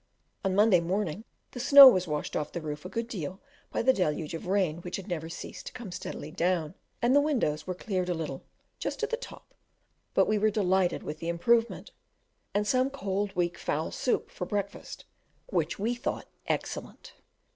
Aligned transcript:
On 0.43 0.55
Monday 0.55 0.79
morning 0.79 1.25
the 1.51 1.59
snow 1.59 1.87
was 1.87 2.07
washed 2.07 2.35
off 2.35 2.51
the 2.53 2.59
roof 2.59 2.85
a 2.85 2.89
good 2.89 3.07
deal 3.07 3.39
by 3.71 3.83
the 3.83 3.93
deluge 3.93 4.33
of 4.33 4.47
rain 4.47 4.77
which 4.79 4.95
had 4.95 5.07
never 5.07 5.29
ceased 5.29 5.67
to 5.67 5.73
come 5.73 5.91
steadily 5.91 6.31
down, 6.31 6.73
and 7.03 7.15
the 7.15 7.21
windows 7.21 7.67
were 7.67 7.75
cleared 7.75 8.09
a 8.09 8.15
little, 8.15 8.43
just 8.79 9.03
at 9.03 9.11
the 9.11 9.15
top; 9.17 9.53
but 10.15 10.27
we 10.27 10.39
were 10.39 10.49
delighted 10.49 11.03
with 11.03 11.19
the 11.19 11.29
improvement, 11.29 11.91
and 12.51 12.65
some 12.65 12.89
cold 12.89 13.35
weak 13.35 13.59
fowl 13.59 13.91
soup 13.91 14.31
for 14.31 14.45
breakfast, 14.47 15.05
which 15.51 15.77
we 15.77 15.93
thought 15.93 16.25
excellent. 16.47 17.13